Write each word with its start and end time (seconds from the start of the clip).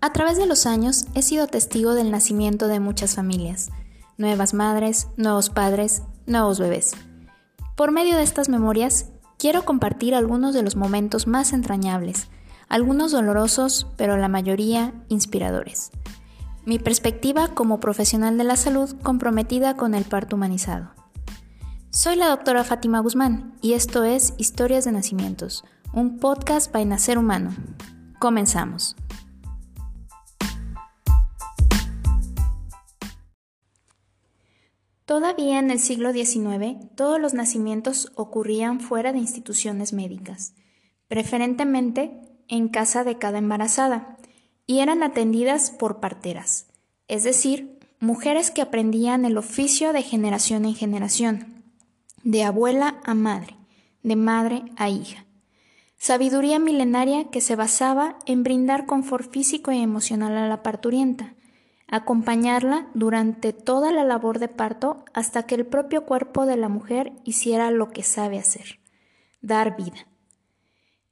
A 0.00 0.12
través 0.12 0.38
de 0.38 0.46
los 0.46 0.66
años 0.66 1.06
he 1.14 1.22
sido 1.22 1.48
testigo 1.48 1.94
del 1.94 2.12
nacimiento 2.12 2.68
de 2.68 2.78
muchas 2.78 3.16
familias, 3.16 3.70
nuevas 4.16 4.54
madres, 4.54 5.08
nuevos 5.16 5.50
padres, 5.50 6.02
nuevos 6.24 6.60
bebés. 6.60 6.92
Por 7.76 7.90
medio 7.90 8.16
de 8.16 8.22
estas 8.22 8.48
memorias, 8.48 9.06
quiero 9.38 9.64
compartir 9.64 10.14
algunos 10.14 10.54
de 10.54 10.62
los 10.62 10.76
momentos 10.76 11.26
más 11.26 11.52
entrañables, 11.52 12.28
algunos 12.68 13.10
dolorosos, 13.10 13.88
pero 13.96 14.16
la 14.16 14.28
mayoría 14.28 14.94
inspiradores. 15.08 15.90
Mi 16.64 16.78
perspectiva 16.78 17.48
como 17.48 17.80
profesional 17.80 18.38
de 18.38 18.44
la 18.44 18.56
salud 18.56 18.94
comprometida 19.02 19.76
con 19.76 19.94
el 19.94 20.04
parto 20.04 20.36
humanizado. 20.36 20.90
Soy 21.90 22.14
la 22.14 22.28
doctora 22.28 22.62
Fátima 22.62 23.00
Guzmán 23.00 23.56
y 23.62 23.72
esto 23.72 24.04
es 24.04 24.34
Historias 24.38 24.84
de 24.84 24.92
Nacimientos, 24.92 25.64
un 25.92 26.18
podcast 26.18 26.70
para 26.70 26.84
Nacer 26.84 27.18
Humano. 27.18 27.50
Comenzamos. 28.20 28.94
Todavía 35.08 35.58
en 35.58 35.70
el 35.70 35.80
siglo 35.80 36.12
XIX, 36.12 36.76
todos 36.94 37.18
los 37.18 37.32
nacimientos 37.32 38.12
ocurrían 38.14 38.78
fuera 38.78 39.10
de 39.10 39.18
instituciones 39.18 39.94
médicas, 39.94 40.52
preferentemente 41.06 42.10
en 42.46 42.68
casa 42.68 43.04
de 43.04 43.16
cada 43.16 43.38
embarazada, 43.38 44.18
y 44.66 44.80
eran 44.80 45.02
atendidas 45.02 45.70
por 45.70 45.98
parteras, 45.98 46.66
es 47.08 47.24
decir, 47.24 47.78
mujeres 48.00 48.50
que 48.50 48.60
aprendían 48.60 49.24
el 49.24 49.38
oficio 49.38 49.94
de 49.94 50.02
generación 50.02 50.66
en 50.66 50.74
generación, 50.74 51.64
de 52.22 52.44
abuela 52.44 53.00
a 53.02 53.14
madre, 53.14 53.56
de 54.02 54.16
madre 54.16 54.62
a 54.76 54.90
hija. 54.90 55.24
Sabiduría 55.96 56.58
milenaria 56.58 57.30
que 57.30 57.40
se 57.40 57.56
basaba 57.56 58.18
en 58.26 58.42
brindar 58.42 58.84
confort 58.84 59.32
físico 59.32 59.72
y 59.72 59.78
emocional 59.78 60.36
a 60.36 60.48
la 60.48 60.62
parturienta, 60.62 61.34
acompañarla 61.88 62.88
durante 62.94 63.52
toda 63.52 63.90
la 63.92 64.04
labor 64.04 64.38
de 64.38 64.48
parto 64.48 65.04
hasta 65.14 65.44
que 65.44 65.54
el 65.54 65.66
propio 65.66 66.04
cuerpo 66.04 66.46
de 66.46 66.56
la 66.56 66.68
mujer 66.68 67.12
hiciera 67.24 67.70
lo 67.70 67.90
que 67.90 68.02
sabe 68.02 68.38
hacer, 68.38 68.78
dar 69.40 69.76
vida. 69.76 70.06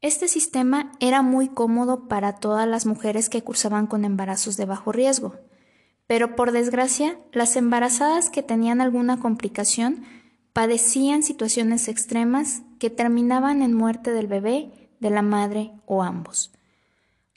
Este 0.02 0.28
sistema 0.28 0.92
era 1.00 1.22
muy 1.22 1.48
cómodo 1.48 2.06
para 2.06 2.34
todas 2.34 2.68
las 2.68 2.84
mujeres 2.84 3.30
que 3.30 3.42
cursaban 3.42 3.86
con 3.86 4.04
embarazos 4.04 4.56
de 4.56 4.66
bajo 4.66 4.92
riesgo, 4.92 5.34
pero 6.06 6.36
por 6.36 6.52
desgracia 6.52 7.18
las 7.32 7.56
embarazadas 7.56 8.30
que 8.30 8.42
tenían 8.42 8.80
alguna 8.80 9.18
complicación 9.18 10.04
padecían 10.52 11.22
situaciones 11.22 11.88
extremas 11.88 12.62
que 12.78 12.90
terminaban 12.90 13.62
en 13.62 13.74
muerte 13.74 14.12
del 14.12 14.26
bebé, 14.26 14.90
de 15.00 15.10
la 15.10 15.22
madre 15.22 15.72
o 15.86 16.02
ambos. 16.02 16.52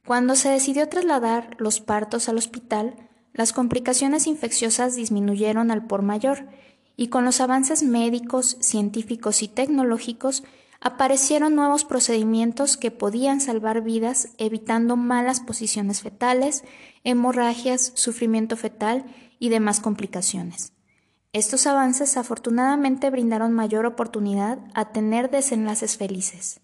Cuando 0.06 0.36
se 0.36 0.50
decidió 0.50 0.88
trasladar 0.90 1.56
los 1.60 1.82
partos 1.82 2.30
al 2.30 2.38
hospital, 2.38 3.09
las 3.34 3.54
complicaciones 3.54 4.28
infecciosas 4.28 4.96
disminuyeron 4.96 5.72
al 5.72 5.86
por 5.86 6.02
mayor 6.02 6.48
y 6.96 7.08
con 7.08 7.26
los 7.26 7.40
avances 7.42 7.84
médicos, 7.84 8.58
científicos 8.60 9.42
y 9.44 9.48
tecnológicos 9.48 10.44
aparecieron 10.82 11.56
nuevos 11.56 11.86
procedimientos 11.86 12.78
que 12.78 12.92
podían 12.92 13.42
salvar 13.42 13.82
vidas 13.82 14.30
evitando 14.38 14.96
malas 14.96 15.40
posiciones 15.40 16.02
fetales, 16.02 16.64
hemorragias, 17.04 17.92
sufrimiento 17.96 18.58
fetal 18.58 19.06
y 19.40 19.50
demás 19.50 19.80
complicaciones. 19.80 20.74
Estos 21.32 21.68
avances 21.68 22.18
afortunadamente 22.18 23.10
brindaron 23.10 23.54
mayor 23.54 23.86
oportunidad 23.86 24.60
a 24.74 24.92
tener 24.92 25.30
desenlaces 25.30 25.98
felices. 25.98 26.62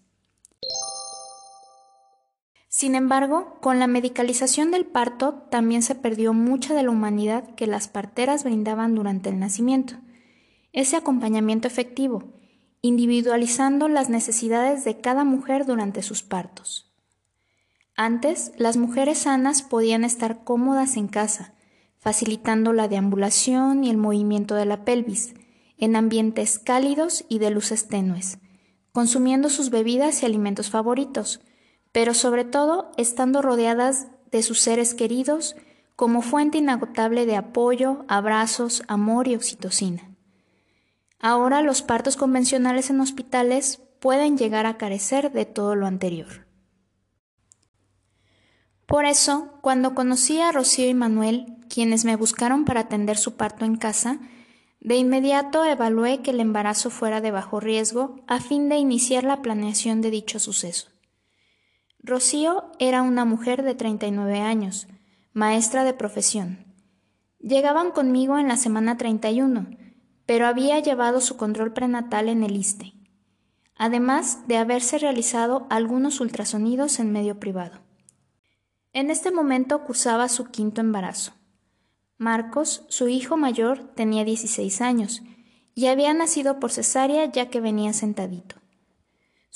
Sin 2.76 2.94
embargo, 2.94 3.56
con 3.62 3.78
la 3.78 3.86
medicalización 3.86 4.70
del 4.70 4.84
parto 4.84 5.32
también 5.50 5.80
se 5.80 5.94
perdió 5.94 6.34
mucha 6.34 6.74
de 6.74 6.82
la 6.82 6.90
humanidad 6.90 7.54
que 7.54 7.66
las 7.66 7.88
parteras 7.88 8.44
brindaban 8.44 8.94
durante 8.94 9.30
el 9.30 9.38
nacimiento. 9.38 9.94
Ese 10.74 10.96
acompañamiento 10.96 11.66
efectivo, 11.66 12.34
individualizando 12.82 13.88
las 13.88 14.10
necesidades 14.10 14.84
de 14.84 15.00
cada 15.00 15.24
mujer 15.24 15.64
durante 15.64 16.02
sus 16.02 16.22
partos. 16.22 16.92
Antes, 17.96 18.52
las 18.58 18.76
mujeres 18.76 19.20
sanas 19.20 19.62
podían 19.62 20.04
estar 20.04 20.44
cómodas 20.44 20.98
en 20.98 21.08
casa, 21.08 21.54
facilitando 21.96 22.74
la 22.74 22.88
deambulación 22.88 23.84
y 23.84 23.90
el 23.90 23.96
movimiento 23.96 24.54
de 24.54 24.66
la 24.66 24.84
pelvis, 24.84 25.32
en 25.78 25.96
ambientes 25.96 26.58
cálidos 26.58 27.24
y 27.30 27.38
de 27.38 27.48
luces 27.48 27.88
tenues, 27.88 28.36
consumiendo 28.92 29.48
sus 29.48 29.70
bebidas 29.70 30.22
y 30.22 30.26
alimentos 30.26 30.68
favoritos, 30.68 31.40
pero 31.96 32.12
sobre 32.12 32.44
todo 32.44 32.92
estando 32.98 33.40
rodeadas 33.40 34.08
de 34.30 34.42
sus 34.42 34.60
seres 34.60 34.92
queridos 34.92 35.56
como 35.96 36.20
fuente 36.20 36.58
inagotable 36.58 37.24
de 37.24 37.36
apoyo, 37.36 38.04
abrazos, 38.06 38.82
amor 38.86 39.28
y 39.28 39.34
oxitocina. 39.34 40.14
Ahora 41.20 41.62
los 41.62 41.80
partos 41.80 42.18
convencionales 42.18 42.90
en 42.90 43.00
hospitales 43.00 43.80
pueden 43.98 44.36
llegar 44.36 44.66
a 44.66 44.76
carecer 44.76 45.32
de 45.32 45.46
todo 45.46 45.74
lo 45.74 45.86
anterior. 45.86 46.46
Por 48.84 49.06
eso, 49.06 49.54
cuando 49.62 49.94
conocí 49.94 50.38
a 50.38 50.52
Rocío 50.52 50.86
y 50.90 50.92
Manuel, 50.92 51.46
quienes 51.70 52.04
me 52.04 52.16
buscaron 52.16 52.66
para 52.66 52.80
atender 52.80 53.16
su 53.16 53.36
parto 53.36 53.64
en 53.64 53.76
casa, 53.76 54.18
de 54.80 54.96
inmediato 54.96 55.64
evalué 55.64 56.20
que 56.20 56.32
el 56.32 56.40
embarazo 56.40 56.90
fuera 56.90 57.22
de 57.22 57.30
bajo 57.30 57.58
riesgo 57.58 58.16
a 58.26 58.38
fin 58.38 58.68
de 58.68 58.76
iniciar 58.76 59.24
la 59.24 59.40
planeación 59.40 60.02
de 60.02 60.10
dicho 60.10 60.38
suceso. 60.38 60.90
Rocío 62.06 62.70
era 62.78 63.02
una 63.02 63.24
mujer 63.24 63.64
de 63.64 63.74
39 63.74 64.38
años, 64.38 64.86
maestra 65.32 65.82
de 65.82 65.92
profesión. 65.92 66.64
Llegaban 67.40 67.90
conmigo 67.90 68.38
en 68.38 68.46
la 68.46 68.56
semana 68.56 68.96
31, 68.96 69.66
pero 70.24 70.46
había 70.46 70.78
llevado 70.78 71.20
su 71.20 71.36
control 71.36 71.72
prenatal 71.72 72.28
en 72.28 72.44
el 72.44 72.54
ISTE, 72.54 72.92
además 73.74 74.46
de 74.46 74.56
haberse 74.56 74.98
realizado 74.98 75.66
algunos 75.68 76.20
ultrasonidos 76.20 77.00
en 77.00 77.10
medio 77.10 77.40
privado. 77.40 77.80
En 78.92 79.10
este 79.10 79.32
momento 79.32 79.82
cursaba 79.82 80.28
su 80.28 80.44
quinto 80.44 80.80
embarazo. 80.80 81.32
Marcos, 82.18 82.84
su 82.88 83.08
hijo 83.08 83.36
mayor, 83.36 83.82
tenía 83.96 84.24
16 84.24 84.80
años 84.80 85.22
y 85.74 85.86
había 85.86 86.14
nacido 86.14 86.60
por 86.60 86.70
cesárea 86.70 87.24
ya 87.32 87.50
que 87.50 87.60
venía 87.60 87.92
sentadito. 87.92 88.54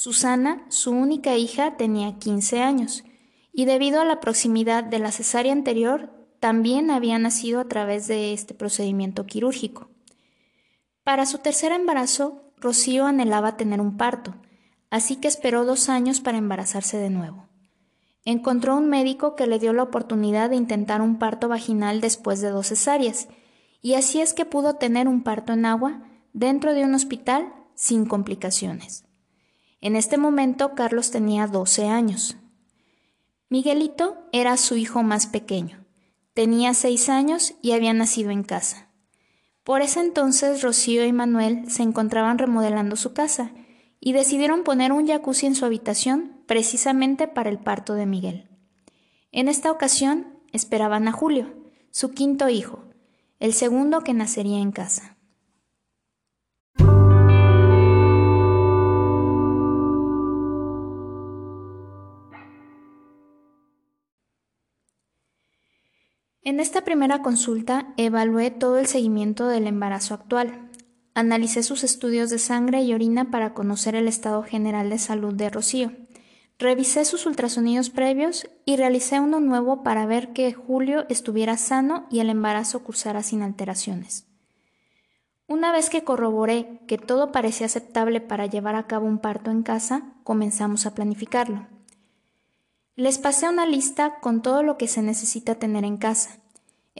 Susana, 0.00 0.64
su 0.70 0.92
única 0.92 1.36
hija, 1.36 1.76
tenía 1.76 2.18
15 2.18 2.62
años, 2.62 3.04
y 3.52 3.66
debido 3.66 4.00
a 4.00 4.06
la 4.06 4.18
proximidad 4.18 4.82
de 4.82 4.98
la 4.98 5.12
cesárea 5.12 5.52
anterior, 5.52 6.10
también 6.40 6.90
había 6.90 7.18
nacido 7.18 7.60
a 7.60 7.68
través 7.68 8.08
de 8.08 8.32
este 8.32 8.54
procedimiento 8.54 9.26
quirúrgico. 9.26 9.90
Para 11.04 11.26
su 11.26 11.36
tercer 11.36 11.72
embarazo, 11.72 12.50
Rocío 12.56 13.04
anhelaba 13.04 13.58
tener 13.58 13.82
un 13.82 13.98
parto, 13.98 14.36
así 14.88 15.16
que 15.16 15.28
esperó 15.28 15.66
dos 15.66 15.90
años 15.90 16.22
para 16.22 16.38
embarazarse 16.38 16.96
de 16.96 17.10
nuevo. 17.10 17.50
Encontró 18.24 18.78
un 18.78 18.88
médico 18.88 19.36
que 19.36 19.46
le 19.46 19.58
dio 19.58 19.74
la 19.74 19.82
oportunidad 19.82 20.48
de 20.48 20.56
intentar 20.56 21.02
un 21.02 21.18
parto 21.18 21.46
vaginal 21.46 22.00
después 22.00 22.40
de 22.40 22.48
dos 22.48 22.68
cesáreas, 22.68 23.28
y 23.82 23.92
así 23.96 24.22
es 24.22 24.32
que 24.32 24.46
pudo 24.46 24.76
tener 24.76 25.08
un 25.08 25.22
parto 25.22 25.52
en 25.52 25.66
agua 25.66 26.00
dentro 26.32 26.72
de 26.72 26.84
un 26.84 26.94
hospital 26.94 27.52
sin 27.74 28.06
complicaciones. 28.06 29.04
En 29.80 29.96
este 29.96 30.18
momento 30.18 30.74
Carlos 30.74 31.10
tenía 31.10 31.46
12 31.46 31.88
años. 31.88 32.36
Miguelito 33.48 34.18
era 34.32 34.56
su 34.56 34.76
hijo 34.76 35.02
más 35.02 35.26
pequeño. 35.26 35.84
Tenía 36.34 36.74
6 36.74 37.08
años 37.08 37.54
y 37.62 37.72
había 37.72 37.92
nacido 37.92 38.30
en 38.30 38.42
casa. 38.42 38.88
Por 39.64 39.82
ese 39.82 40.00
entonces 40.00 40.62
Rocío 40.62 41.04
y 41.06 41.12
Manuel 41.12 41.70
se 41.70 41.82
encontraban 41.82 42.38
remodelando 42.38 42.96
su 42.96 43.12
casa 43.12 43.52
y 44.00 44.12
decidieron 44.12 44.64
poner 44.64 44.92
un 44.92 45.06
jacuzzi 45.06 45.46
en 45.46 45.54
su 45.54 45.64
habitación 45.64 46.42
precisamente 46.46 47.28
para 47.28 47.50
el 47.50 47.58
parto 47.58 47.94
de 47.94 48.06
Miguel. 48.06 48.48
En 49.32 49.48
esta 49.48 49.70
ocasión 49.70 50.40
esperaban 50.52 51.06
a 51.08 51.12
Julio, 51.12 51.54
su 51.90 52.10
quinto 52.10 52.48
hijo, 52.48 52.84
el 53.38 53.52
segundo 53.52 54.00
que 54.00 54.14
nacería 54.14 54.58
en 54.58 54.72
casa. 54.72 55.16
En 66.50 66.58
esta 66.58 66.82
primera 66.82 67.22
consulta 67.22 67.94
evalué 67.96 68.50
todo 68.50 68.78
el 68.78 68.88
seguimiento 68.88 69.46
del 69.46 69.68
embarazo 69.68 70.14
actual. 70.14 70.68
Analicé 71.14 71.62
sus 71.62 71.84
estudios 71.84 72.28
de 72.28 72.40
sangre 72.40 72.82
y 72.82 72.92
orina 72.92 73.30
para 73.30 73.54
conocer 73.54 73.94
el 73.94 74.08
estado 74.08 74.42
general 74.42 74.90
de 74.90 74.98
salud 74.98 75.32
de 75.32 75.48
Rocío. 75.48 75.92
Revisé 76.58 77.04
sus 77.04 77.24
ultrasonidos 77.24 77.90
previos 77.90 78.50
y 78.64 78.74
realicé 78.76 79.20
uno 79.20 79.38
nuevo 79.38 79.84
para 79.84 80.06
ver 80.06 80.32
que 80.32 80.52
Julio 80.52 81.06
estuviera 81.08 81.56
sano 81.56 82.08
y 82.10 82.18
el 82.18 82.30
embarazo 82.30 82.82
cursara 82.82 83.22
sin 83.22 83.42
alteraciones. 83.42 84.26
Una 85.46 85.70
vez 85.70 85.88
que 85.88 86.02
corroboré 86.02 86.80
que 86.88 86.98
todo 86.98 87.30
parecía 87.30 87.66
aceptable 87.66 88.20
para 88.20 88.46
llevar 88.46 88.74
a 88.74 88.88
cabo 88.88 89.06
un 89.06 89.20
parto 89.20 89.52
en 89.52 89.62
casa, 89.62 90.14
comenzamos 90.24 90.84
a 90.84 90.96
planificarlo. 90.96 91.68
Les 92.96 93.18
pasé 93.18 93.48
una 93.48 93.66
lista 93.66 94.18
con 94.20 94.42
todo 94.42 94.64
lo 94.64 94.76
que 94.76 94.88
se 94.88 95.00
necesita 95.00 95.54
tener 95.54 95.84
en 95.84 95.96
casa. 95.96 96.39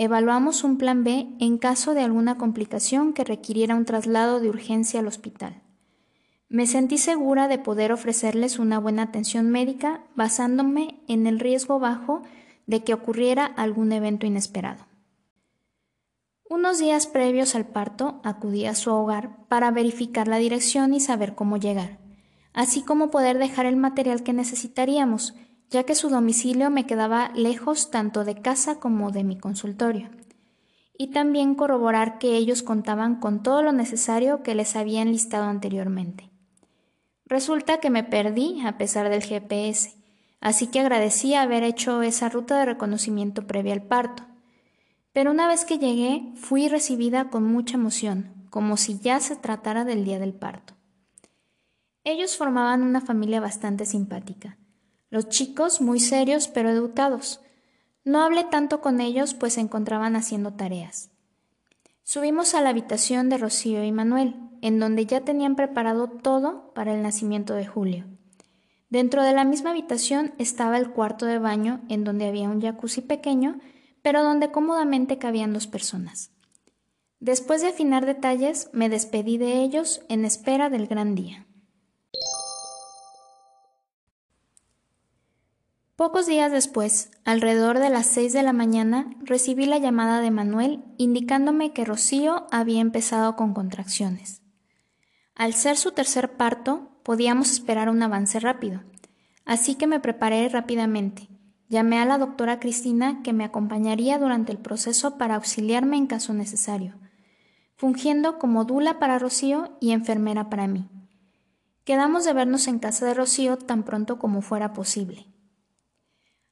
Evaluamos 0.02 0.64
un 0.64 0.78
plan 0.78 1.04
B 1.04 1.28
en 1.40 1.58
caso 1.58 1.92
de 1.92 2.00
alguna 2.00 2.38
complicación 2.38 3.12
que 3.12 3.22
requiriera 3.22 3.74
un 3.74 3.84
traslado 3.84 4.40
de 4.40 4.48
urgencia 4.48 4.98
al 4.98 5.06
hospital. 5.06 5.60
Me 6.48 6.66
sentí 6.66 6.96
segura 6.96 7.48
de 7.48 7.58
poder 7.58 7.92
ofrecerles 7.92 8.58
una 8.58 8.78
buena 8.78 9.02
atención 9.02 9.50
médica 9.50 10.02
basándome 10.14 11.02
en 11.06 11.26
el 11.26 11.38
riesgo 11.38 11.78
bajo 11.80 12.22
de 12.66 12.82
que 12.82 12.94
ocurriera 12.94 13.44
algún 13.44 13.92
evento 13.92 14.24
inesperado. 14.24 14.86
Unos 16.48 16.78
días 16.78 17.06
previos 17.06 17.54
al 17.54 17.66
parto 17.66 18.22
acudí 18.24 18.64
a 18.64 18.74
su 18.74 18.90
hogar 18.90 19.46
para 19.48 19.70
verificar 19.70 20.28
la 20.28 20.38
dirección 20.38 20.94
y 20.94 21.00
saber 21.00 21.34
cómo 21.34 21.58
llegar, 21.58 21.98
así 22.54 22.80
como 22.80 23.10
poder 23.10 23.36
dejar 23.36 23.66
el 23.66 23.76
material 23.76 24.22
que 24.22 24.32
necesitaríamos, 24.32 25.34
ya 25.70 25.84
que 25.84 25.94
su 25.94 26.08
domicilio 26.08 26.68
me 26.68 26.84
quedaba 26.84 27.30
lejos 27.34 27.90
tanto 27.90 28.24
de 28.24 28.42
casa 28.42 28.80
como 28.80 29.12
de 29.12 29.24
mi 29.24 29.38
consultorio, 29.38 30.10
y 30.98 31.08
también 31.08 31.54
corroborar 31.54 32.18
que 32.18 32.36
ellos 32.36 32.62
contaban 32.62 33.20
con 33.20 33.42
todo 33.42 33.62
lo 33.62 33.72
necesario 33.72 34.42
que 34.42 34.54
les 34.54 34.76
había 34.76 35.00
enlistado 35.00 35.44
anteriormente. 35.44 36.28
Resulta 37.24 37.78
que 37.78 37.90
me 37.90 38.02
perdí 38.02 38.60
a 38.66 38.76
pesar 38.76 39.08
del 39.08 39.22
GPS, 39.22 39.94
así 40.40 40.66
que 40.66 40.80
agradecí 40.80 41.34
haber 41.34 41.62
hecho 41.62 42.02
esa 42.02 42.28
ruta 42.28 42.58
de 42.58 42.66
reconocimiento 42.66 43.46
previa 43.46 43.72
al 43.72 43.82
parto. 43.82 44.24
Pero 45.12 45.30
una 45.30 45.46
vez 45.46 45.64
que 45.64 45.78
llegué, 45.78 46.32
fui 46.34 46.68
recibida 46.68 47.30
con 47.30 47.44
mucha 47.44 47.76
emoción, 47.76 48.34
como 48.50 48.76
si 48.76 48.98
ya 48.98 49.20
se 49.20 49.36
tratara 49.36 49.84
del 49.84 50.04
día 50.04 50.18
del 50.18 50.34
parto. 50.34 50.74
Ellos 52.02 52.36
formaban 52.36 52.82
una 52.82 53.00
familia 53.00 53.40
bastante 53.40 53.86
simpática. 53.86 54.58
Los 55.10 55.28
chicos 55.28 55.80
muy 55.80 56.00
serios 56.00 56.48
pero 56.48 56.70
educados. 56.70 57.40
No 58.04 58.22
hablé 58.22 58.44
tanto 58.44 58.80
con 58.80 59.00
ellos 59.00 59.34
pues 59.34 59.54
se 59.54 59.60
encontraban 59.60 60.16
haciendo 60.16 60.54
tareas. 60.54 61.10
Subimos 62.02 62.54
a 62.54 62.60
la 62.60 62.70
habitación 62.70 63.28
de 63.28 63.38
Rocío 63.38 63.84
y 63.84 63.92
Manuel, 63.92 64.36
en 64.62 64.78
donde 64.80 65.06
ya 65.06 65.20
tenían 65.20 65.56
preparado 65.56 66.08
todo 66.08 66.72
para 66.74 66.94
el 66.94 67.02
nacimiento 67.02 67.54
de 67.54 67.66
Julio. 67.66 68.06
Dentro 68.88 69.22
de 69.22 69.32
la 69.32 69.44
misma 69.44 69.70
habitación 69.70 70.34
estaba 70.38 70.76
el 70.76 70.90
cuarto 70.90 71.26
de 71.26 71.38
baño, 71.38 71.82
en 71.88 72.02
donde 72.02 72.26
había 72.26 72.48
un 72.48 72.60
jacuzzi 72.60 73.00
pequeño, 73.00 73.60
pero 74.02 74.24
donde 74.24 74.50
cómodamente 74.50 75.18
cabían 75.18 75.52
dos 75.52 75.66
personas. 75.66 76.32
Después 77.20 77.62
de 77.62 77.68
afinar 77.68 78.06
detalles, 78.06 78.70
me 78.72 78.88
despedí 78.88 79.38
de 79.38 79.62
ellos 79.62 80.02
en 80.08 80.24
espera 80.24 80.70
del 80.70 80.86
gran 80.86 81.14
día. 81.14 81.46
Pocos 86.00 86.24
días 86.24 86.50
después, 86.50 87.10
alrededor 87.26 87.78
de 87.78 87.90
las 87.90 88.06
seis 88.06 88.32
de 88.32 88.42
la 88.42 88.54
mañana, 88.54 89.14
recibí 89.20 89.66
la 89.66 89.76
llamada 89.76 90.22
de 90.22 90.30
Manuel 90.30 90.82
indicándome 90.96 91.74
que 91.74 91.84
Rocío 91.84 92.46
había 92.50 92.80
empezado 92.80 93.36
con 93.36 93.52
contracciones. 93.52 94.40
Al 95.34 95.52
ser 95.52 95.76
su 95.76 95.92
tercer 95.92 96.38
parto, 96.38 96.88
podíamos 97.02 97.50
esperar 97.50 97.90
un 97.90 98.02
avance 98.02 98.40
rápido, 98.40 98.80
así 99.44 99.74
que 99.74 99.86
me 99.86 100.00
preparé 100.00 100.48
rápidamente. 100.48 101.28
Llamé 101.68 101.98
a 101.98 102.06
la 102.06 102.16
doctora 102.16 102.60
Cristina 102.60 103.20
que 103.22 103.34
me 103.34 103.44
acompañaría 103.44 104.18
durante 104.18 104.52
el 104.52 104.58
proceso 104.58 105.18
para 105.18 105.34
auxiliarme 105.34 105.98
en 105.98 106.06
caso 106.06 106.32
necesario, 106.32 106.94
fungiendo 107.76 108.38
como 108.38 108.64
dula 108.64 108.98
para 108.98 109.18
Rocío 109.18 109.76
y 109.80 109.90
enfermera 109.90 110.48
para 110.48 110.66
mí. 110.66 110.88
Quedamos 111.84 112.24
de 112.24 112.32
vernos 112.32 112.68
en 112.68 112.78
casa 112.78 113.04
de 113.04 113.12
Rocío 113.12 113.58
tan 113.58 113.82
pronto 113.82 114.18
como 114.18 114.40
fuera 114.40 114.72
posible. 114.72 115.26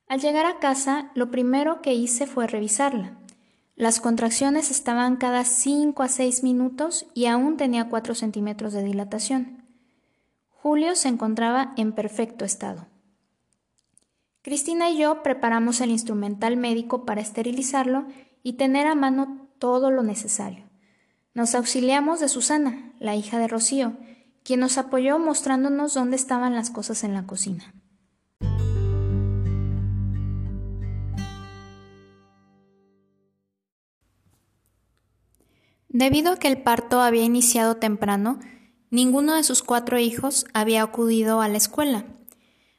Al 0.08 0.20
llegar 0.20 0.46
a 0.46 0.58
casa, 0.58 1.10
lo 1.14 1.30
primero 1.30 1.82
que 1.82 1.92
hice 1.92 2.26
fue 2.26 2.46
revisarla. 2.46 3.18
Las 3.76 4.00
contracciones 4.00 4.70
estaban 4.70 5.16
cada 5.16 5.44
5 5.44 6.02
a 6.02 6.08
6 6.08 6.42
minutos 6.42 7.06
y 7.14 7.26
aún 7.26 7.56
tenía 7.56 7.88
4 7.88 8.14
centímetros 8.14 8.72
de 8.72 8.82
dilatación. 8.82 9.62
Julio 10.48 10.96
se 10.96 11.08
encontraba 11.08 11.74
en 11.76 11.92
perfecto 11.92 12.44
estado. 12.44 12.86
Cristina 14.42 14.90
y 14.90 14.98
yo 14.98 15.22
preparamos 15.22 15.80
el 15.82 15.90
instrumental 15.90 16.56
médico 16.56 17.04
para 17.04 17.20
esterilizarlo 17.20 18.06
y 18.42 18.54
tener 18.54 18.86
a 18.86 18.94
mano 18.94 19.46
todo 19.58 19.90
lo 19.90 20.02
necesario. 20.02 20.64
Nos 21.34 21.54
auxiliamos 21.54 22.18
de 22.18 22.28
Susana, 22.28 22.92
la 22.98 23.14
hija 23.14 23.38
de 23.38 23.46
Rocío, 23.46 23.98
quien 24.42 24.60
nos 24.60 24.78
apoyó 24.78 25.18
mostrándonos 25.18 25.92
dónde 25.92 26.16
estaban 26.16 26.54
las 26.54 26.70
cosas 26.70 27.04
en 27.04 27.12
la 27.12 27.26
cocina. 27.26 27.74
Debido 35.98 36.30
a 36.30 36.36
que 36.36 36.46
el 36.46 36.62
parto 36.62 37.00
había 37.00 37.24
iniciado 37.24 37.78
temprano, 37.78 38.38
ninguno 38.88 39.34
de 39.34 39.42
sus 39.42 39.64
cuatro 39.64 39.98
hijos 39.98 40.46
había 40.54 40.84
acudido 40.84 41.40
a 41.40 41.48
la 41.48 41.56
escuela. 41.56 42.06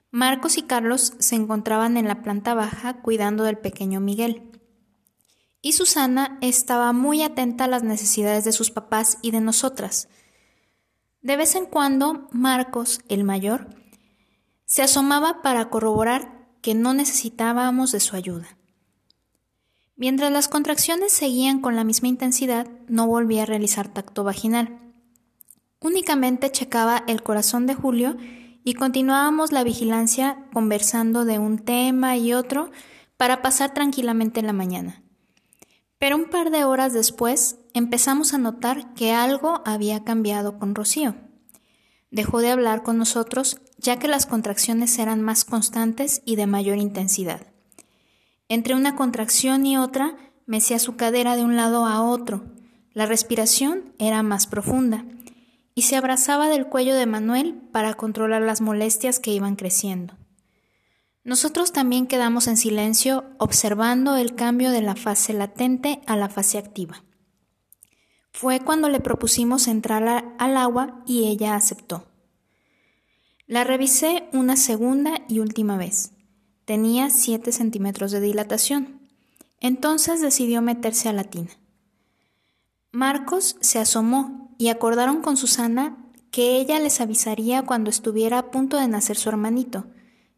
Marcos 0.09 0.57
y 0.57 0.61
Carlos 0.61 1.15
se 1.19 1.35
encontraban 1.35 1.97
en 1.97 2.07
la 2.07 2.21
planta 2.21 2.53
baja 2.53 3.01
cuidando 3.01 3.43
del 3.43 3.57
pequeño 3.57 3.99
Miguel. 3.99 4.49
Y 5.61 5.73
Susana 5.73 6.37
estaba 6.39 6.93
muy 6.93 7.21
atenta 7.21 7.65
a 7.65 7.67
las 7.67 7.83
necesidades 7.83 8.45
de 8.45 8.53
sus 8.53 8.71
papás 8.71 9.17
y 9.21 9.31
de 9.31 9.41
nosotras. 9.41 10.07
De 11.21 11.35
vez 11.35 11.55
en 11.55 11.65
cuando, 11.65 12.29
Marcos, 12.31 13.01
el 13.09 13.25
mayor, 13.25 13.67
se 14.63 14.81
asomaba 14.81 15.41
para 15.41 15.69
corroborar 15.69 16.47
que 16.61 16.73
no 16.73 16.93
necesitábamos 16.93 17.91
de 17.91 17.99
su 17.99 18.15
ayuda. 18.15 18.58
Mientras 19.99 20.31
las 20.31 20.47
contracciones 20.47 21.11
seguían 21.11 21.59
con 21.59 21.75
la 21.75 21.83
misma 21.83 22.07
intensidad, 22.07 22.69
no 22.87 23.05
volví 23.05 23.37
a 23.39 23.45
realizar 23.45 23.89
tacto 23.89 24.23
vaginal. 24.23 24.79
Únicamente 25.81 26.49
checaba 26.53 27.03
el 27.07 27.21
corazón 27.21 27.67
de 27.67 27.75
Julio 27.75 28.15
y 28.63 28.75
continuábamos 28.75 29.51
la 29.51 29.65
vigilancia 29.65 30.45
conversando 30.53 31.25
de 31.25 31.37
un 31.37 31.59
tema 31.59 32.15
y 32.15 32.33
otro 32.33 32.71
para 33.17 33.41
pasar 33.41 33.73
tranquilamente 33.73 34.41
la 34.41 34.53
mañana. 34.53 35.03
Pero 35.97 36.15
un 36.15 36.29
par 36.29 36.49
de 36.49 36.63
horas 36.63 36.93
después 36.93 37.57
empezamos 37.73 38.33
a 38.33 38.37
notar 38.37 38.93
que 38.93 39.11
algo 39.11 39.61
había 39.65 40.05
cambiado 40.05 40.57
con 40.59 40.75
Rocío. 40.75 41.15
Dejó 42.09 42.39
de 42.39 42.51
hablar 42.51 42.83
con 42.83 42.97
nosotros 42.97 43.59
ya 43.77 43.99
que 43.99 44.07
las 44.07 44.25
contracciones 44.25 44.97
eran 44.97 45.21
más 45.21 45.43
constantes 45.43 46.21
y 46.23 46.37
de 46.37 46.47
mayor 46.47 46.77
intensidad. 46.77 47.49
Entre 48.49 48.73
una 48.73 48.95
contracción 48.95 49.65
y 49.67 49.77
otra, 49.77 50.17
mecía 50.47 50.79
su 50.79 50.95
cadera 50.95 51.35
de 51.35 51.43
un 51.43 51.55
lado 51.55 51.85
a 51.85 52.01
otro. 52.01 52.43
La 52.93 53.05
respiración 53.05 53.93
era 53.99 54.23
más 54.23 54.47
profunda 54.47 55.05
y 55.75 55.83
se 55.83 55.95
abrazaba 55.95 56.49
del 56.49 56.65
cuello 56.65 56.95
de 56.95 57.05
Manuel 57.05 57.53
para 57.71 57.93
controlar 57.93 58.41
las 58.41 58.59
molestias 58.59 59.19
que 59.19 59.31
iban 59.31 59.55
creciendo. 59.55 60.17
Nosotros 61.23 61.71
también 61.71 62.07
quedamos 62.07 62.47
en 62.47 62.57
silencio 62.57 63.23
observando 63.37 64.17
el 64.17 64.33
cambio 64.33 64.71
de 64.71 64.81
la 64.81 64.95
fase 64.95 65.31
latente 65.33 66.01
a 66.07 66.15
la 66.15 66.27
fase 66.27 66.57
activa. 66.57 67.03
Fue 68.31 68.61
cuando 68.61 68.89
le 68.89 68.99
propusimos 68.99 69.67
entrar 69.67 70.33
al 70.39 70.57
agua 70.57 71.03
y 71.05 71.25
ella 71.25 71.55
aceptó. 71.55 72.07
La 73.45 73.63
revisé 73.63 74.27
una 74.33 74.55
segunda 74.55 75.21
y 75.27 75.39
última 75.39 75.77
vez. 75.77 76.13
Tenía 76.69 77.09
7 77.09 77.51
centímetros 77.51 78.11
de 78.11 78.21
dilatación. 78.21 78.99
Entonces 79.59 80.21
decidió 80.21 80.61
meterse 80.61 81.09
a 81.09 81.13
la 81.13 81.23
tina. 81.23 81.49
Marcos 82.91 83.55
se 83.59 83.79
asomó 83.79 84.53
y 84.59 84.67
acordaron 84.67 85.23
con 85.23 85.35
Susana 85.35 85.97
que 86.29 86.57
ella 86.59 86.79
les 86.79 87.01
avisaría 87.01 87.63
cuando 87.63 87.89
estuviera 87.89 88.37
a 88.37 88.51
punto 88.51 88.77
de 88.77 88.87
nacer 88.87 89.17
su 89.17 89.29
hermanito, 89.29 89.87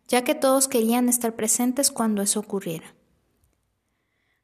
ya 0.07 0.23
que 0.23 0.33
todos 0.33 0.69
querían 0.69 1.09
estar 1.09 1.35
presentes 1.35 1.91
cuando 1.91 2.21
eso 2.21 2.39
ocurriera. 2.39 2.95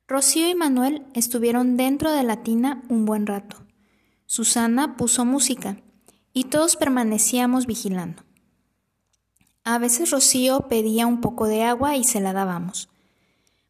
Rocío 0.10 0.50
y 0.50 0.56
Manuel 0.56 1.06
estuvieron 1.13 1.77
dentro 1.77 2.12
de 2.12 2.24
la 2.24 2.44
tina 2.44 2.84
un 2.89 3.06
buen 3.06 3.25
rato. 3.25 3.65
Susana 4.25 4.98
puso 4.98 5.24
música 5.24 5.77
y 6.34 6.44
todos 6.44 6.75
permanecíamos 6.75 7.65
vigilando. 7.65 8.27
A 9.70 9.80
veces 9.80 10.12
Rocío 10.12 10.70
pedía 10.70 11.08
un 11.08 11.20
poco 11.20 11.46
de 11.46 11.64
agua 11.64 11.98
y 11.98 12.06
se 12.06 12.22
la 12.22 12.32
dábamos. 12.32 12.88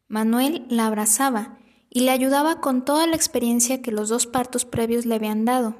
Manuel 0.06 0.64
la 0.68 0.86
abrazaba 0.86 1.58
y 1.90 2.02
le 2.02 2.12
ayudaba 2.12 2.60
con 2.60 2.84
toda 2.84 3.08
la 3.08 3.16
experiencia 3.16 3.82
que 3.82 3.90
los 3.90 4.08
dos 4.08 4.28
partos 4.28 4.64
previos 4.64 5.06
le 5.06 5.16
habían 5.16 5.44
dado, 5.44 5.74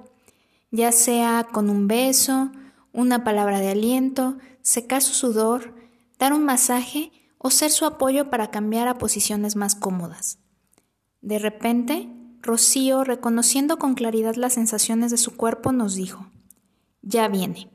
ya 0.73 0.91
sea 0.91 1.47
con 1.53 1.71
un 1.71 1.87
beso, 1.87 2.51
una 2.93 3.23
palabra 3.23 3.61
de 3.61 3.71
aliento, 3.71 4.39
secar 4.61 5.03
su 5.03 5.15
sudor, 5.15 5.77
dar 6.19 6.33
un 6.33 6.45
masaje 6.45 7.13
o 7.39 7.51
ser 7.51 7.71
su 7.71 7.87
apoyo 7.87 8.29
para 8.29 8.51
cambiar 8.51 8.89
a 8.89 8.99
posiciones 8.99 9.55
más 9.55 9.77
cómodas. 9.77 10.41
De 11.21 11.39
repente, 11.39 12.09
Rocío, 12.43 13.05
reconociendo 13.05 13.79
con 13.79 13.95
claridad 13.95 14.35
las 14.35 14.55
sensaciones 14.55 15.13
de 15.13 15.17
su 15.17 15.37
cuerpo, 15.37 15.71
nos 15.71 15.95
dijo, 15.95 16.27
Ya 17.03 17.29
viene. 17.29 17.71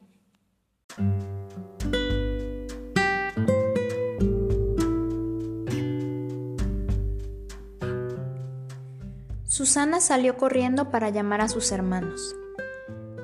Susana 9.53 10.01
salió 10.01 10.35
corriendo 10.35 10.89
para 10.89 11.11
llamar 11.11 11.41
a 11.41 11.47
sus 11.47 11.71
hermanos. 11.71 12.35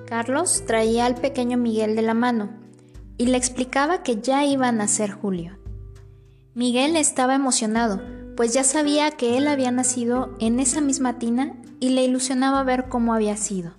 Carlos 0.06 0.64
traía 0.68 1.08
al 1.08 1.16
pequeño 1.16 1.58
Miguel 1.58 1.96
de 1.96 2.04
la 2.04 2.14
mano 2.14 2.52
y 3.18 3.26
le 3.26 3.38
explicaba 3.38 4.04
que 4.04 4.18
ya 4.18 4.46
iba 4.46 4.68
a 4.68 4.72
nacer 4.72 5.10
Julio. 5.10 5.58
Miguel 6.54 6.98
estaba 6.98 7.34
emocionado, 7.34 8.00
pues 8.38 8.54
ya 8.54 8.64
sabía 8.64 9.10
que 9.10 9.40
él 9.40 9.48
había 9.48 9.72
nacido 9.72 10.36
en 10.40 10.60
esa 10.60 10.82
misma 10.82 11.18
tina 11.18 11.56
y 11.80 11.90
le 11.90 12.04
ilusionaba 12.04 12.62
ver 12.62 12.90
cómo 12.90 13.16
había 13.16 13.36
sido. 13.36 13.74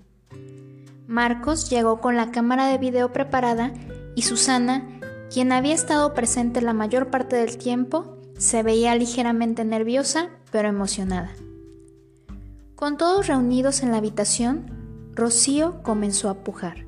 Marcos 1.07 1.71
llegó 1.71 2.01
con 2.01 2.17
la 2.17 2.33
cámara 2.33 2.67
de 2.67 2.79
video 2.79 3.13
preparada 3.13 3.73
y 4.17 4.23
Susana, 4.23 4.89
quien 5.33 5.53
había 5.53 5.75
estado 5.75 6.15
presente 6.15 6.63
la 6.63 6.73
mayor 6.73 7.11
parte 7.11 7.37
del 7.37 7.59
tiempo, 7.59 8.19
se 8.37 8.65
veía 8.65 8.97
ligeramente 8.97 9.65
nerviosa, 9.65 10.31
pero 10.51 10.67
emocionada. 10.67 11.31
Con 12.81 12.97
todos 12.97 13.27
reunidos 13.27 13.83
en 13.83 13.91
la 13.91 13.99
habitación, 13.99 15.13
Rocío 15.15 15.83
comenzó 15.83 16.31
a 16.31 16.43
pujar. 16.43 16.87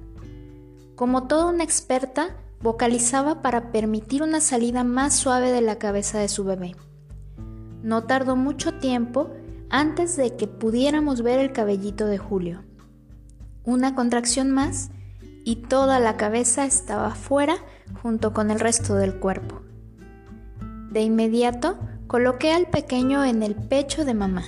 Como 0.96 1.24
toda 1.24 1.52
una 1.52 1.64
experta, 1.64 2.34
vocalizaba 2.62 3.42
para 3.42 3.72
permitir 3.72 4.22
una 4.22 4.40
salida 4.40 4.84
más 4.84 5.14
suave 5.14 5.52
de 5.52 5.60
la 5.60 5.76
cabeza 5.76 6.18
de 6.18 6.28
su 6.28 6.44
bebé. 6.44 6.74
No 7.82 8.04
tardó 8.04 8.36
mucho 8.36 8.72
tiempo 8.78 9.32
antes 9.68 10.16
de 10.16 10.34
que 10.34 10.46
pudiéramos 10.46 11.20
ver 11.20 11.38
el 11.38 11.52
cabellito 11.52 12.06
de 12.06 12.16
Julio. 12.16 12.64
Una 13.62 13.94
contracción 13.94 14.50
más 14.50 14.88
y 15.44 15.56
toda 15.56 15.98
la 15.98 16.16
cabeza 16.16 16.64
estaba 16.64 17.14
fuera 17.14 17.56
junto 18.00 18.32
con 18.32 18.50
el 18.50 18.60
resto 18.60 18.94
del 18.94 19.16
cuerpo. 19.16 19.60
De 20.90 21.02
inmediato 21.02 21.78
coloqué 22.06 22.50
al 22.50 22.68
pequeño 22.68 23.26
en 23.26 23.42
el 23.42 23.54
pecho 23.54 24.06
de 24.06 24.14
mamá. 24.14 24.44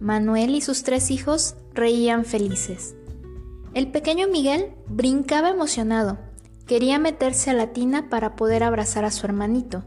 Manuel 0.00 0.54
y 0.54 0.62
sus 0.62 0.82
tres 0.82 1.10
hijos 1.10 1.56
reían 1.74 2.24
felices. 2.24 2.94
El 3.74 3.90
pequeño 3.90 4.28
Miguel 4.28 4.72
brincaba 4.88 5.50
emocionado. 5.50 6.18
Quería 6.66 6.98
meterse 6.98 7.50
a 7.50 7.54
la 7.54 7.68
tina 7.74 8.08
para 8.08 8.34
poder 8.34 8.62
abrazar 8.62 9.04
a 9.04 9.10
su 9.10 9.26
hermanito, 9.26 9.84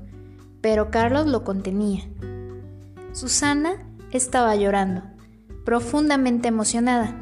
pero 0.62 0.91
Carlos 0.91 1.25
lo 1.25 1.43
contenía. 1.43 2.08
Susana 3.12 3.88
estaba 4.12 4.55
llorando, 4.55 5.01
profundamente 5.65 6.48
emocionada. 6.48 7.20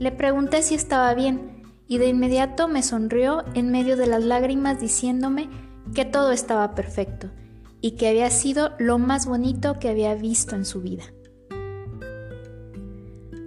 Le 0.00 0.10
pregunté 0.10 0.62
si 0.62 0.74
estaba 0.74 1.14
bien 1.14 1.62
y 1.86 1.98
de 1.98 2.08
inmediato 2.08 2.66
me 2.66 2.82
sonrió 2.82 3.44
en 3.54 3.70
medio 3.70 3.96
de 3.96 4.08
las 4.08 4.24
lágrimas 4.24 4.80
diciéndome 4.80 5.48
que 5.94 6.04
todo 6.04 6.32
estaba 6.32 6.74
perfecto 6.74 7.30
y 7.80 7.92
que 7.92 8.08
había 8.08 8.30
sido 8.30 8.72
lo 8.78 8.98
más 8.98 9.26
bonito 9.26 9.78
que 9.78 9.88
había 9.88 10.14
visto 10.16 10.56
en 10.56 10.64
su 10.64 10.80
vida. 10.82 11.04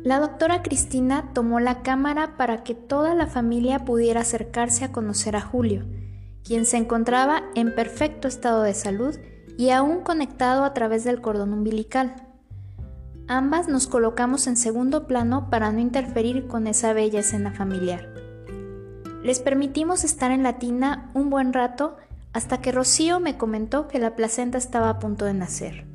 La 0.04 0.20
doctora 0.20 0.64
Cristina 0.64 1.30
tomó 1.34 1.60
la 1.60 1.84
cámara 1.84 2.36
para 2.36 2.64
que 2.64 2.74
toda 2.74 3.14
la 3.14 3.28
familia 3.28 3.86
pudiera 3.86 4.22
acercarse 4.22 4.84
a 4.84 4.92
conocer 4.92 5.36
a 5.36 5.42
Julio, 5.42 5.86
quien 6.44 6.66
se 6.66 6.78
encontraba 6.78 7.44
en 7.54 7.76
perfecto 7.76 8.28
estado 8.28 8.64
de 8.64 8.74
salud 8.74 9.16
y 9.58 9.70
aún 9.70 10.02
conectado 10.02 10.64
a 10.64 10.74
través 10.74 11.04
del 11.04 11.22
cordón 11.22 11.54
umbilical. 11.54 12.16
Ambas 13.28 13.68
nos 13.68 13.86
colocamos 13.86 14.48
en 14.48 14.58
segundo 14.58 15.06
plano 15.06 15.52
para 15.52 15.72
no 15.72 15.80
interferir 15.80 16.48
con 16.48 16.66
esa 16.66 16.94
bella 16.94 17.20
escena 17.20 17.52
familiar. 17.54 18.10
Les 19.24 19.40
permitimos 19.40 20.04
estar 20.04 20.32
en 20.32 20.42
la 20.42 20.58
tina 20.58 21.12
un 21.14 21.30
buen 21.30 21.54
rato 21.54 21.98
hasta 22.34 22.60
que 22.60 22.72
Rocío 22.72 23.20
me 23.20 23.38
comentó 23.38 23.88
que 23.88 24.00
la 24.00 24.16
placenta 24.16 24.58
estaba 24.58 24.90
a 24.90 24.98
punto 24.98 25.26
de 25.26 25.36
nacer. 25.36 25.86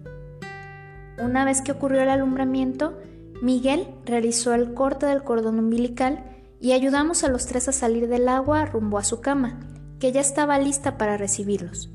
Una 1.19 1.45
vez 1.45 1.61
que 1.61 1.73
ocurrió 1.73 2.03
el 2.03 2.09
alumbramiento, 2.09 2.97
Miguel 3.43 3.89
realizó 4.05 4.55
el 4.55 4.75
corte 4.75 5.07
del 5.07 5.23
cordón 5.23 5.59
umbilical 5.59 6.25
y 6.61 6.73
ayudamos 6.73 7.23
a 7.25 7.29
los 7.29 7.47
tres 7.47 7.69
a 7.69 7.73
salir 7.73 8.09
del 8.09 8.29
agua 8.29 8.65
rumbo 8.67 8.99
a 8.99 9.05
su 9.05 9.21
cama, 9.21 9.61
que 10.01 10.13
ya 10.13 10.21
estaba 10.21 10.59
lista 10.59 10.97
para 10.99 11.17
recibirlos. 11.17 11.91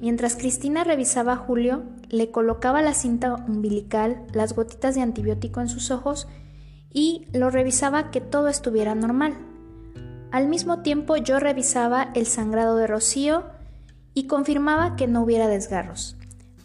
Mientras 0.00 0.36
Cristina 0.36 0.82
revisaba 0.82 1.34
a 1.34 1.36
Julio, 1.36 1.82
le 2.08 2.30
colocaba 2.30 2.82
la 2.82 2.94
cinta 2.94 3.34
umbilical, 3.34 4.26
las 4.32 4.54
gotitas 4.54 4.94
de 4.94 5.02
antibiótico 5.02 5.60
en 5.60 5.68
sus 5.68 5.90
ojos 5.90 6.26
y 6.92 7.26
lo 7.32 7.50
revisaba 7.50 8.10
que 8.10 8.20
todo 8.20 8.48
estuviera 8.48 8.94
normal. 8.94 9.36
Al 10.32 10.48
mismo 10.48 10.80
tiempo 10.80 11.16
yo 11.16 11.38
revisaba 11.38 12.10
el 12.14 12.26
sangrado 12.26 12.76
de 12.76 12.86
Rocío 12.86 13.44
y 14.14 14.26
confirmaba 14.26 14.96
que 14.96 15.06
no 15.06 15.22
hubiera 15.22 15.48
desgarros. 15.48 16.16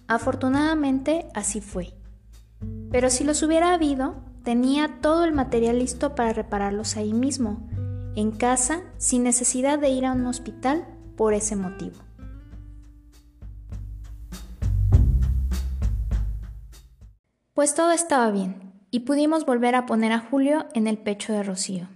Afortunadamente 0.08 1.28
así 1.34 1.62
fue. 1.62 1.95
Pero 2.96 3.10
si 3.10 3.26
los 3.26 3.44
hubiera 3.44 3.74
habido, 3.74 4.16
tenía 4.46 5.02
todo 5.02 5.26
el 5.26 5.34
material 5.34 5.80
listo 5.80 6.16
para 6.16 6.32
repararlos 6.32 6.96
ahí 6.96 7.12
mismo, 7.12 7.68
en 8.16 8.32
casa, 8.32 8.84
sin 8.98 9.24
necesidad 9.24 9.78
de 9.80 9.90
ir 9.90 10.06
a 10.06 10.14
un 10.14 10.26
hospital 10.26 10.88
por 11.18 11.34
ese 11.34 11.58
motivo. 11.58 11.98
Pues 17.54 17.76
todo 17.76 17.92
estaba 17.92 18.32
bien, 18.32 18.72
y 18.92 19.02
pudimos 19.02 19.46
volver 19.46 19.76
a 19.76 19.86
poner 19.86 20.14
a 20.14 20.20
Julio 20.20 20.68
en 20.74 20.88
el 20.88 20.98
pecho 20.98 21.34
de 21.34 21.44
Rocío. 21.44 21.90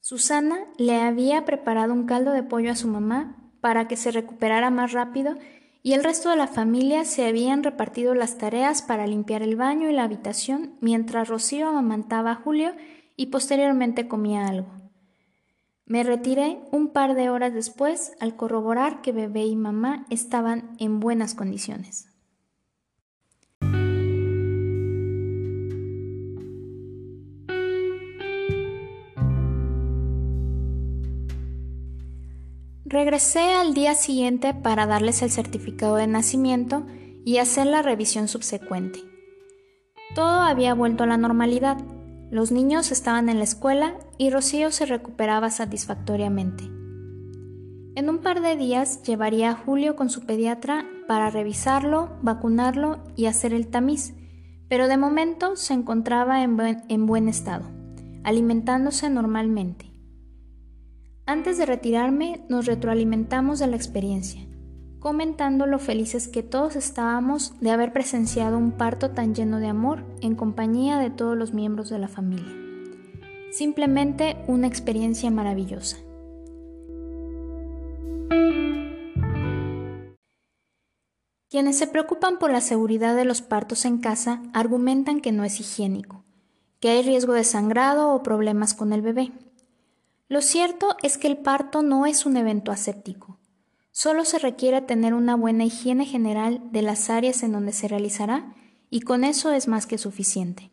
Susana 0.00 0.58
le 0.76 1.00
había 1.00 1.46
preparado 1.46 1.94
un 1.94 2.04
caldo 2.04 2.32
de 2.32 2.42
pollo 2.42 2.72
a 2.72 2.76
su 2.76 2.88
mamá 2.88 3.36
para 3.62 3.88
que 3.88 3.96
se 3.96 4.10
recuperara 4.10 4.68
más 4.68 4.92
rápido 4.92 5.38
y 5.82 5.92
el 5.92 6.04
resto 6.04 6.30
de 6.30 6.36
la 6.36 6.46
familia 6.46 7.04
se 7.04 7.26
habían 7.26 7.62
repartido 7.62 8.14
las 8.14 8.38
tareas 8.38 8.82
para 8.82 9.06
limpiar 9.06 9.42
el 9.42 9.56
baño 9.56 9.88
y 9.88 9.92
la 9.92 10.04
habitación 10.04 10.74
mientras 10.80 11.28
Rocío 11.28 11.68
amamantaba 11.68 12.32
a 12.32 12.36
Julio 12.36 12.72
y 13.16 13.26
posteriormente 13.26 14.08
comía 14.08 14.46
algo. 14.46 14.68
Me 15.86 16.02
retiré 16.02 16.60
un 16.70 16.88
par 16.88 17.14
de 17.14 17.30
horas 17.30 17.54
después 17.54 18.12
al 18.20 18.36
corroborar 18.36 19.00
que 19.00 19.12
bebé 19.12 19.46
y 19.46 19.56
mamá 19.56 20.06
estaban 20.10 20.76
en 20.78 21.00
buenas 21.00 21.34
condiciones. 21.34 22.08
Regresé 32.90 33.52
al 33.52 33.74
día 33.74 33.94
siguiente 33.94 34.54
para 34.54 34.86
darles 34.86 35.20
el 35.20 35.30
certificado 35.30 35.96
de 35.96 36.06
nacimiento 36.06 36.86
y 37.22 37.36
hacer 37.36 37.66
la 37.66 37.82
revisión 37.82 38.28
subsecuente. 38.28 39.00
Todo 40.14 40.40
había 40.40 40.72
vuelto 40.72 41.04
a 41.04 41.06
la 41.06 41.18
normalidad. 41.18 41.76
Los 42.30 42.50
niños 42.50 42.90
estaban 42.90 43.28
en 43.28 43.36
la 43.36 43.44
escuela 43.44 43.98
y 44.16 44.30
Rocío 44.30 44.70
se 44.70 44.86
recuperaba 44.86 45.50
satisfactoriamente. 45.50 46.64
En 47.94 48.08
un 48.08 48.20
par 48.22 48.40
de 48.40 48.56
días 48.56 49.02
llevaría 49.02 49.50
a 49.50 49.54
Julio 49.54 49.94
con 49.94 50.08
su 50.08 50.24
pediatra 50.24 50.86
para 51.06 51.28
revisarlo, 51.28 52.16
vacunarlo 52.22 53.04
y 53.16 53.26
hacer 53.26 53.52
el 53.52 53.66
tamiz, 53.66 54.14
pero 54.70 54.88
de 54.88 54.96
momento 54.96 55.56
se 55.56 55.74
encontraba 55.74 56.42
en 56.42 56.56
buen, 56.56 56.82
en 56.88 57.04
buen 57.04 57.28
estado, 57.28 57.66
alimentándose 58.24 59.10
normalmente. 59.10 59.87
Antes 61.28 61.58
de 61.58 61.66
retirarme, 61.66 62.40
nos 62.48 62.64
retroalimentamos 62.64 63.58
de 63.58 63.66
la 63.66 63.76
experiencia, 63.76 64.48
comentando 64.98 65.66
lo 65.66 65.78
felices 65.78 66.26
que 66.26 66.42
todos 66.42 66.74
estábamos 66.74 67.52
de 67.60 67.70
haber 67.70 67.92
presenciado 67.92 68.56
un 68.56 68.72
parto 68.72 69.10
tan 69.10 69.34
lleno 69.34 69.60
de 69.60 69.66
amor 69.66 70.06
en 70.22 70.36
compañía 70.36 70.98
de 70.98 71.10
todos 71.10 71.36
los 71.36 71.52
miembros 71.52 71.90
de 71.90 71.98
la 71.98 72.08
familia. 72.08 72.50
Simplemente 73.52 74.38
una 74.46 74.68
experiencia 74.68 75.30
maravillosa. 75.30 75.98
Quienes 81.50 81.76
se 81.76 81.88
preocupan 81.88 82.38
por 82.38 82.50
la 82.50 82.62
seguridad 82.62 83.14
de 83.14 83.26
los 83.26 83.42
partos 83.42 83.84
en 83.84 83.98
casa 83.98 84.40
argumentan 84.54 85.20
que 85.20 85.32
no 85.32 85.44
es 85.44 85.60
higiénico, 85.60 86.24
que 86.80 86.88
hay 86.88 87.02
riesgo 87.02 87.34
de 87.34 87.44
sangrado 87.44 88.14
o 88.14 88.22
problemas 88.22 88.72
con 88.72 88.94
el 88.94 89.02
bebé. 89.02 89.30
Lo 90.28 90.42
cierto 90.42 90.94
es 91.02 91.16
que 91.16 91.26
el 91.26 91.38
parto 91.38 91.82
no 91.82 92.04
es 92.04 92.26
un 92.26 92.36
evento 92.36 92.70
aséptico. 92.70 93.38
Solo 93.90 94.26
se 94.26 94.38
requiere 94.38 94.82
tener 94.82 95.14
una 95.14 95.34
buena 95.36 95.64
higiene 95.64 96.04
general 96.04 96.60
de 96.70 96.82
las 96.82 97.08
áreas 97.08 97.42
en 97.42 97.52
donde 97.52 97.72
se 97.72 97.88
realizará 97.88 98.54
y 98.90 99.00
con 99.00 99.24
eso 99.24 99.52
es 99.52 99.68
más 99.68 99.86
que 99.86 99.96
suficiente. 99.96 100.70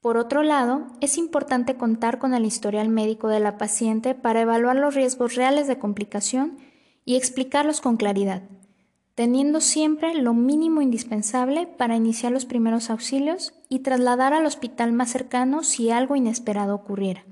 Por 0.00 0.16
otro 0.16 0.42
lado, 0.42 0.86
es 1.02 1.18
importante 1.18 1.76
contar 1.76 2.18
con 2.18 2.32
el 2.32 2.46
historial 2.46 2.88
médico 2.88 3.28
de 3.28 3.40
la 3.40 3.58
paciente 3.58 4.14
para 4.14 4.40
evaluar 4.40 4.76
los 4.76 4.94
riesgos 4.94 5.34
reales 5.34 5.68
de 5.68 5.78
complicación 5.78 6.56
y 7.04 7.16
explicarlos 7.16 7.82
con 7.82 7.98
claridad, 7.98 8.42
teniendo 9.14 9.60
siempre 9.60 10.14
lo 10.14 10.32
mínimo 10.32 10.80
indispensable 10.80 11.66
para 11.66 11.96
iniciar 11.96 12.32
los 12.32 12.46
primeros 12.46 12.88
auxilios 12.88 13.52
y 13.68 13.80
trasladar 13.80 14.32
al 14.32 14.46
hospital 14.46 14.94
más 14.94 15.10
cercano 15.10 15.62
si 15.62 15.90
algo 15.90 16.16
inesperado 16.16 16.74
ocurriera. 16.74 17.26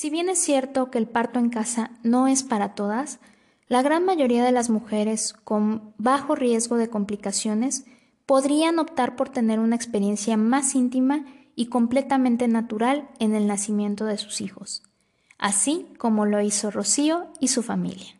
Si 0.00 0.10
bien 0.10 0.28
es 0.28 0.38
cierto 0.38 0.92
que 0.92 0.98
el 0.98 1.08
parto 1.08 1.40
en 1.40 1.50
casa 1.50 1.90
no 2.04 2.28
es 2.28 2.44
para 2.44 2.76
todas, 2.76 3.18
la 3.66 3.82
gran 3.82 4.04
mayoría 4.04 4.44
de 4.44 4.52
las 4.52 4.70
mujeres 4.70 5.32
con 5.42 5.92
bajo 5.98 6.36
riesgo 6.36 6.76
de 6.76 6.88
complicaciones 6.88 7.84
podrían 8.24 8.78
optar 8.78 9.16
por 9.16 9.28
tener 9.28 9.58
una 9.58 9.74
experiencia 9.74 10.36
más 10.36 10.76
íntima 10.76 11.24
y 11.56 11.66
completamente 11.66 12.46
natural 12.46 13.08
en 13.18 13.34
el 13.34 13.48
nacimiento 13.48 14.04
de 14.04 14.18
sus 14.18 14.40
hijos, 14.40 14.84
así 15.36 15.88
como 15.98 16.26
lo 16.26 16.40
hizo 16.42 16.70
Rocío 16.70 17.32
y 17.40 17.48
su 17.48 17.64
familia. 17.64 18.14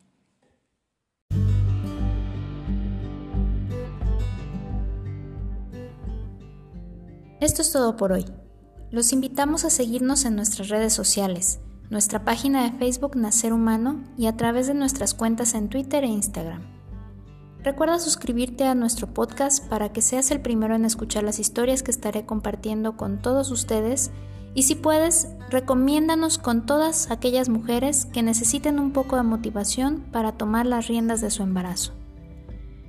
Esto 7.39 7.63
es 7.63 7.71
todo 7.71 7.97
por 7.97 8.11
hoy. 8.11 8.25
Los 8.91 9.13
invitamos 9.13 9.65
a 9.65 9.71
seguirnos 9.71 10.25
en 10.25 10.35
nuestras 10.35 10.71
redes 10.71 10.93
sociales, 10.93 11.61
nuestra 11.91 12.25
página 12.25 12.65
de 12.65 12.79
Facebook 12.79 13.17
Nacer 13.17 13.53
Humano 13.53 14.05
y 14.17 14.27
a 14.27 14.37
través 14.37 14.67
de 14.67 14.75
nuestras 14.75 15.15
cuentas 15.15 15.55
en 15.55 15.69
Twitter 15.69 16.05
e 16.05 16.09
Instagram. 16.09 16.63
Recuerda 17.63 17.99
suscribirte 17.99 18.65
a 18.65 18.75
nuestro 18.75 19.13
podcast 19.13 19.67
para 19.69 19.93
que 19.93 20.03
seas 20.03 20.31
el 20.31 20.41
primero 20.41 20.75
en 20.75 20.85
escuchar 20.85 21.25
las 21.25 21.39
historias 21.39 21.83
que 21.83 21.91
estaré 21.91 22.25
compartiendo 22.25 22.97
con 22.97 23.21
todos 23.21 23.51
ustedes 23.51 24.11
y 24.55 24.65
si 24.65 24.75
puedes, 24.75 25.29
recomiéndanos 25.51 26.39
con 26.39 26.67
todas 26.67 27.11
aquellas 27.11 27.49
mujeres 27.49 28.07
que 28.07 28.23
necesiten 28.23 28.79
un 28.79 28.93
poco 28.93 29.17
de 29.17 29.23
motivación 29.23 30.05
para 30.13 30.33
tomar 30.33 30.67
las 30.67 30.89
riendas 30.89 31.21
de 31.21 31.31
su 31.31 31.43
embarazo. 31.43 31.93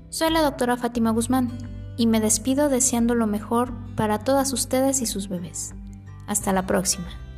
Soy 0.09 0.31
la 0.31 0.41
doctora 0.41 0.77
Fátima 0.77 1.11
Guzmán 1.11 1.51
y 1.97 2.07
me 2.07 2.19
despido 2.19 2.69
deseando 2.69 3.13
lo 3.13 3.27
mejor 3.27 3.73
para 3.95 4.19
todas 4.19 4.53
ustedes 4.53 5.01
y 5.01 5.05
sus 5.05 5.29
bebés. 5.29 5.73
Hasta 6.27 6.53
la 6.53 6.65
próxima. 6.65 7.28